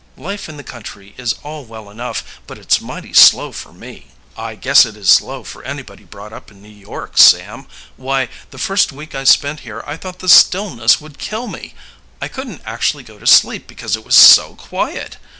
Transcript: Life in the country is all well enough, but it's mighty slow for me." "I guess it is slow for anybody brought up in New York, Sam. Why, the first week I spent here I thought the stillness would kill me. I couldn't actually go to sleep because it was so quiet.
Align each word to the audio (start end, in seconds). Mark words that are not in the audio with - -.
Life 0.17 0.49
in 0.49 0.57
the 0.57 0.63
country 0.63 1.13
is 1.19 1.35
all 1.43 1.63
well 1.63 1.87
enough, 1.87 2.39
but 2.47 2.57
it's 2.57 2.81
mighty 2.81 3.13
slow 3.13 3.51
for 3.51 3.71
me." 3.71 4.07
"I 4.35 4.55
guess 4.55 4.83
it 4.83 4.97
is 4.97 5.11
slow 5.11 5.43
for 5.43 5.63
anybody 5.63 6.05
brought 6.05 6.33
up 6.33 6.49
in 6.49 6.59
New 6.63 6.69
York, 6.71 7.19
Sam. 7.19 7.67
Why, 7.97 8.29
the 8.49 8.57
first 8.57 8.91
week 8.91 9.13
I 9.13 9.25
spent 9.25 9.59
here 9.59 9.83
I 9.85 9.97
thought 9.97 10.17
the 10.17 10.27
stillness 10.27 10.99
would 10.99 11.19
kill 11.19 11.45
me. 11.45 11.75
I 12.19 12.27
couldn't 12.29 12.63
actually 12.65 13.03
go 13.03 13.19
to 13.19 13.27
sleep 13.27 13.67
because 13.67 13.95
it 13.95 14.03
was 14.03 14.15
so 14.15 14.55
quiet. 14.55 15.17